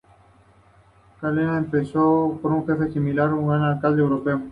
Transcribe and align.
Cada 1.21 1.29
aldea 1.29 1.45
es 1.45 1.51
administrada 1.51 2.35
por 2.41 2.51
un 2.51 2.65
jefe, 2.65 2.91
similar 2.91 3.29
a 3.29 3.35
un 3.35 3.51
alcalde 3.51 4.01
europeo. 4.01 4.41